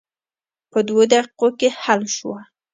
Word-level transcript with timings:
په 0.71 0.79
دوه 0.87 1.03
دقیقو 1.13 1.47
کې 1.59 1.69
حل 1.81 2.01
شوه. 2.15 2.39